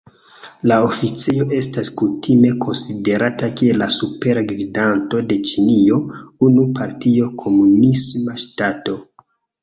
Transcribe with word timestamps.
La 0.69 0.75
oficejo 0.83 1.43
estas 1.57 1.89
kutime 1.99 2.49
konsiderata 2.63 3.49
kiel 3.59 3.77
la 3.81 3.89
Supera 3.97 4.43
Gvidanto 4.51 5.21
de 5.33 5.37
Ĉinio, 5.49 5.99
unu-partio 6.47 7.29
komunisma 7.43 8.35
ŝtato. 8.45 8.97